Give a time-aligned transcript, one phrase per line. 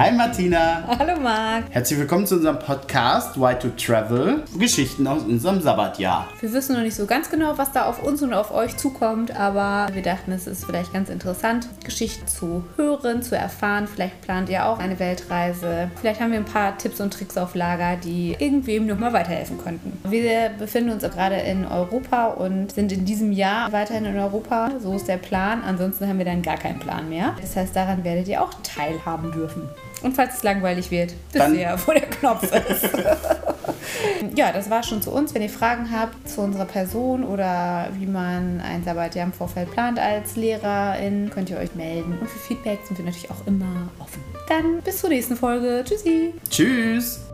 [0.00, 0.82] Hi Martina.
[0.98, 1.64] Hallo Marc.
[1.68, 4.44] Herzlich willkommen zu unserem Podcast Why to Travel.
[4.58, 6.26] Geschichten aus unserem Sabbatjahr.
[6.40, 9.36] Wir wissen noch nicht so ganz genau, was da auf uns und auf euch zukommt,
[9.38, 13.86] aber wir dachten, es ist vielleicht ganz interessant, Geschichten zu hören, zu erfahren.
[13.86, 15.90] Vielleicht plant ihr auch eine Weltreise.
[16.00, 20.00] Vielleicht haben wir ein paar Tipps und Tricks auf Lager, die irgendwem nochmal weiterhelfen könnten.
[20.08, 24.70] Wir befinden uns gerade in Europa und sind in diesem Jahr weiterhin in Europa.
[24.82, 25.62] So ist der Plan.
[25.62, 27.36] Ansonsten haben wir dann gar keinen Plan mehr.
[27.38, 29.68] Das heißt, daran werdet ihr auch teilhaben dürfen.
[30.02, 32.88] Und falls es langweilig wird, wisst ihr ja, wo der Knopf ist.
[34.36, 35.34] ja, das war schon zu uns.
[35.34, 39.98] Wenn ihr Fragen habt zu unserer Person oder wie man ein Sabbatjahr im Vorfeld plant
[39.98, 42.18] als Lehrerin, könnt ihr euch melden.
[42.18, 44.22] Und für Feedback sind wir natürlich auch immer offen.
[44.48, 45.84] Dann bis zur nächsten Folge.
[45.86, 46.34] Tschüssi.
[46.48, 47.29] Tschüss.